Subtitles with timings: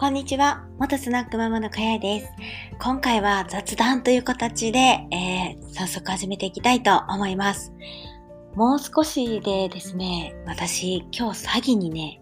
[0.00, 0.64] こんにちは。
[0.78, 2.28] 元スナックママのかやです。
[2.78, 7.72] 今回は雑談という形で、えー、早速始めていきたいと思います。
[8.54, 12.20] もう少しでですね、私今日詐欺にね、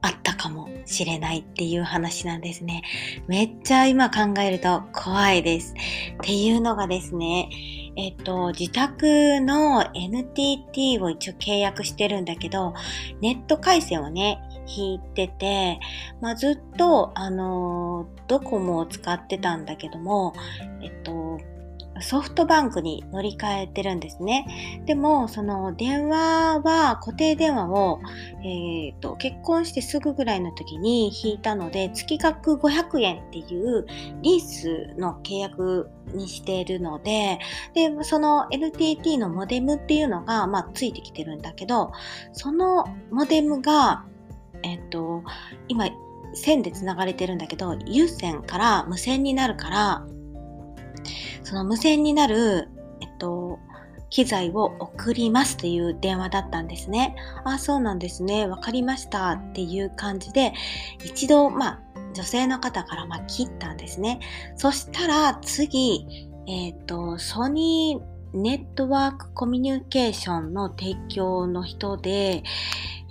[0.00, 2.82] あったかもしれないっていう話なんですね。
[3.26, 5.74] めっちゃ今考えると怖いです。
[5.74, 7.50] っていうのがですね、
[7.98, 12.72] えっと、自宅の NTT を一応契約してるんだけど、
[13.20, 15.80] ネット回線をね、引いてて、
[16.20, 20.34] まあ、ずっと、あの、ドコモを使ってたんだけども、
[20.82, 21.38] えっと、
[22.00, 24.82] ソフトバンクに乗り換えてるんですね。
[24.86, 28.00] でも、その電話は固定電話を、
[28.44, 33.86] えーと、結婚してすぐぐらいの時に引いたので、月額500円っていう
[34.22, 37.38] リースの契約にしているので、
[37.74, 41.92] で、その NTT のモデムっていうのが、まあ、ついてきてるんだけど、
[42.32, 44.04] そのモデムが、
[44.62, 45.22] えっ、と、
[45.68, 45.88] 今、
[46.34, 50.06] 線で繋がれてるんだけど、有線から無線になるから、
[51.42, 52.68] その無線になる、
[53.00, 53.58] えっと、
[54.10, 57.14] 機材を送りますという電話だったんですね。
[57.44, 58.46] あ、そうなんですね。
[58.46, 60.52] わかりましたっていう感じで、
[61.04, 61.80] 一度、まあ、
[62.14, 64.20] 女性の方からまあ切ったんですね。
[64.56, 72.42] そしたら次、えっ、と、ソニーネットワークコミュニケーションの提供の人で、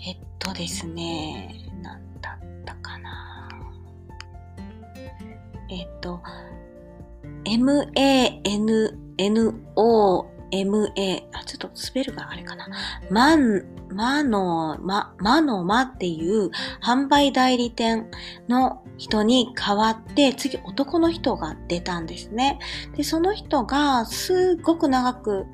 [0.05, 3.49] えっとですね、なんだったかな。
[5.69, 6.21] えっと、
[7.43, 7.97] MANNO
[10.51, 10.87] ma、
[11.33, 12.67] あ、ちょっとスペルがあれかな。
[13.09, 18.09] マン、マの、ま、マのマっていう販売代理店
[18.47, 22.59] の人に代わって、次男の人が出たんですね。
[22.95, 25.45] で、その人がすっごく長く、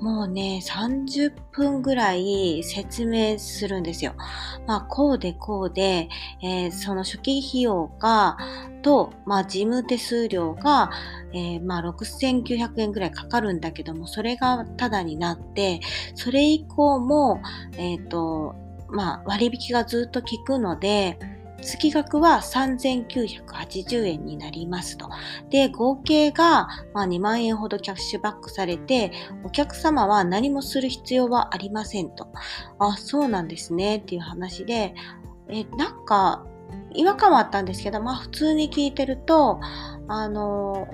[0.00, 4.14] もうね、30分ぐらい説明するんですよ。
[4.66, 6.08] まあ、こうでこうで、
[6.42, 8.36] えー、その初期費用が、
[8.82, 10.90] と、まあ、事務手数料が、
[11.32, 15.80] えー、まあ、6900円ぐらいかかるんだけども、それがタダになって、
[16.14, 17.40] それ以降も、
[17.76, 18.54] えっ、ー、と、
[18.90, 21.18] まあ、割引がずっと効くので、
[21.62, 25.08] 月額は3980円になりますと。
[25.48, 29.12] で、合計が、まあ、2万円ほどキャッシュバックされて、
[29.44, 32.28] お客様は何もする必要はありませんと。
[32.78, 34.94] あ、そうなんですねっていう話で、
[35.48, 36.44] え、なんか、
[36.94, 39.60] 違和感はあったんですけど、まあ普通に聞いてると、
[40.08, 40.88] あの、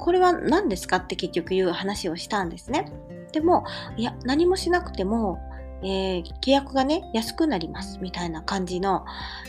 [0.00, 2.90] これは何ですかって結局言う話をしたんですね。
[3.32, 3.64] でも、
[3.96, 5.38] いや、何もしなくても、
[5.82, 9.04] えー、契約がね、安くなります、みたいな感じの、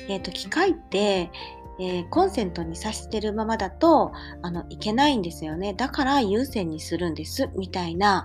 [0.08, 1.32] えっ、ー、と、機械って、
[1.80, 5.74] えー、コンセントに挿してるままだと、あの、いけないんですよね。
[5.74, 8.24] だから有線にするんです、みたいな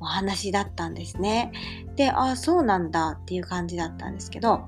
[0.00, 1.52] お話だったんですね。
[1.96, 4.66] で、ああ、そうなんだっていう感じだったんですけど、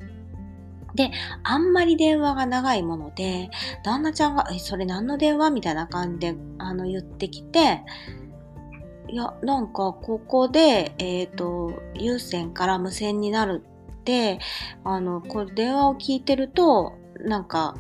[0.94, 1.10] で、
[1.42, 3.50] あんまり電話が長いもので、
[3.84, 5.50] 旦那ちゃんが、え、それ何の電話？
[5.50, 7.82] みたいな感じで、あの、言ってきて、
[9.08, 13.64] いや、なんか、ここで、えっ、ー、と、有線から無線になる
[14.00, 14.38] って、
[14.84, 16.92] あの、これ電話を聞いてると、
[17.24, 17.76] なんか、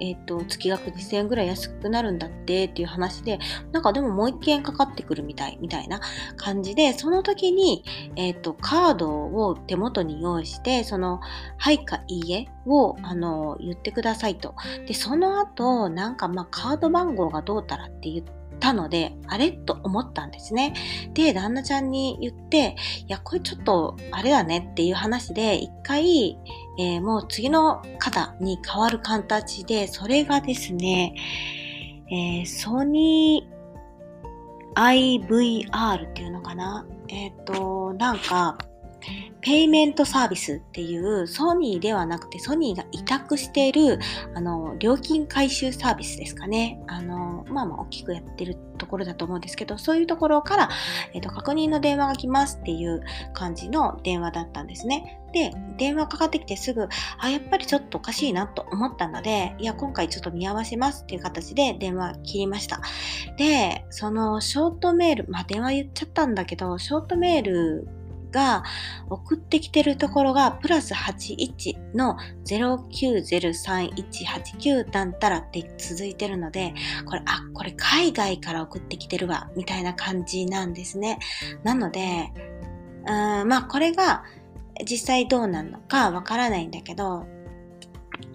[0.00, 3.38] え、ー、と、月額2000円ぐらい安くなるんだってっていう話で、
[3.72, 6.00] なんかでももう一件かかってくるみたい、みたいな
[6.36, 7.84] 感じで、その時に、
[8.16, 11.20] えっ、ー、と、カードを手元に用意して、その、
[11.56, 14.54] はいかいいえを、あの、言ってくださいと。
[14.86, 20.74] で、その後、なんかまあ、カード番号がどうたらって言って、たので、あれと思ったんですね。
[21.12, 26.38] で、旦那ちゃんに言って、いや、これちょっとあれだねっていう話で、一回、
[26.78, 31.14] えー、もう次の方に変わる形で、それがですね、
[32.10, 33.54] えー、ソニー
[34.74, 36.86] IVR っていうのかな？
[37.08, 38.58] えっ、ー、と、なんか、
[39.40, 43.98] ペイメントサービスっていうソニーではなくてソニーが委託している
[44.34, 46.82] あの料金回収サービスですかね。
[46.86, 50.68] あの、まあまあ大きくやってるところだと思うんですけど、そういうところから、
[51.12, 55.20] えっ、と、確認の電話が来ますっていう感じの電話だったんですね。
[55.32, 62.80] で、電話かかってきてすぐ、あ、やっぱりちょっとおかしいなと思ったので、いや、今回ちょっと見合わせますっていう形で電話切りました。
[63.36, 67.88] で、そのショートメール、まあ電話言っちゃったんだけど、ショートメール
[68.34, 68.64] が
[69.08, 72.16] 送ってきてるところがプラス81の
[72.46, 76.74] 09031189なんたらって続いてるので、
[77.06, 81.20] これ、あ、これ海外から送ってきてるわ、みたいな感じなんですね。
[81.62, 82.32] なので、
[83.06, 84.24] うんまあこれが
[84.88, 87.26] 実際どうなのかわからないんだけど、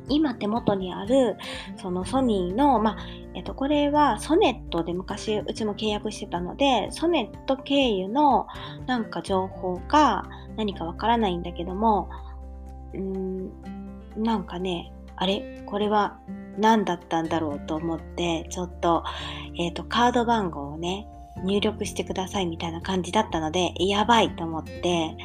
[0.08, 1.38] 今手元にある
[1.78, 2.98] そのソニーの、まあ
[3.36, 8.48] えっと、これはソネットで昔うちも契約してたのでソネット経由の
[8.88, 10.28] なんか情報か
[10.58, 12.10] 何かわからないんだけども
[12.94, 13.52] うーん
[14.18, 15.64] なんかねあれ？
[15.66, 16.18] これは
[16.58, 19.04] 何だったんだろうと思って、ちょっと、
[19.58, 21.08] えっ、ー、と、カード番号をね、
[21.44, 25.16] 入力してくださいみたいな感じだったので、やばいと思って、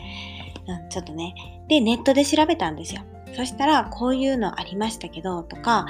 [0.66, 1.34] うん、ちょっとね。
[1.68, 3.02] で、ネットで調べたんですよ。
[3.36, 5.86] そしたら、こういうのありましたけど、とか、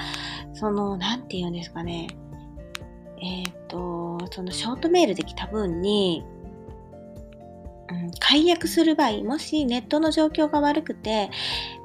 [0.53, 2.07] その、なんて言うんですかね。
[3.21, 6.23] えっ、と、そのショートメールで来た分に、
[7.89, 11.29] うん、解約する場合、もしネットの状況が悪くて、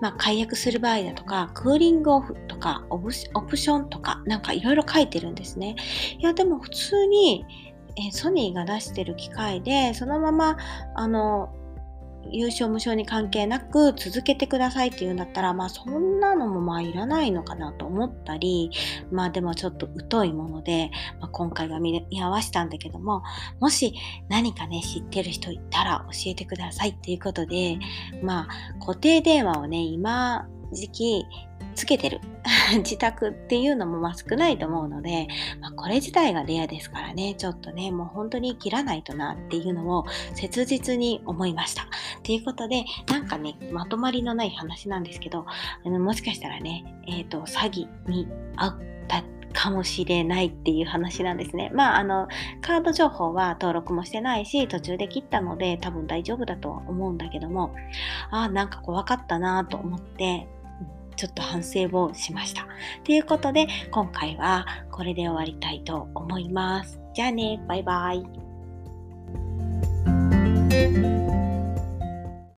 [0.01, 5.77] まあ、解約する場合だとか、クーリングオフとか、オプションとか、なんかいろいろ書いてるんですね。
[6.19, 7.45] いや、でも普通に、
[7.97, 10.57] えソニーが出してる機械で、そのまま、
[10.95, 11.53] あの、
[12.33, 18.71] 優勝無償に関係なく続けてくださいって言うんだったら、まあそんなのもまあいらないのかなと思ったり、
[19.11, 20.91] まあでもちょっと疎いもので、
[21.21, 23.23] まあ、今回は見合わせたんだけども、
[23.61, 23.95] もし
[24.29, 27.79] 何かね、知ってる人いたら教えてくださいっていうことで、
[28.23, 28.49] まあ
[28.85, 31.27] 固定電話をね、今時期
[31.75, 32.21] つけてる
[32.79, 35.29] 自宅っていうのもまあ少ないと思うので、
[35.61, 41.87] まあ、これ自体がレアですからね、ちょっとね、もう本当に切らないとなっていうのを切実に思いました。
[42.23, 45.47] ということで、なんかね、まとまりのない話なんですけど、
[45.85, 48.27] あのもしかしたらね、えっ、ー、と、詐欺に
[48.57, 48.79] 遭っ
[49.09, 49.23] た
[49.53, 51.71] かもしれないっていう話なんですね。
[51.75, 52.29] まあ、あの、
[52.61, 57.75] カード情報は登録もしてないし、途中で切ったので多分大丈夫だとは思うんだけども、
[58.31, 60.49] ああ、なんか怖かったなと思って、
[61.17, 62.67] ちょっと反省をしました。
[63.05, 67.01] ということで、今回はこれで終わりたいと思います。
[67.15, 68.41] じゃあね、バイバイ。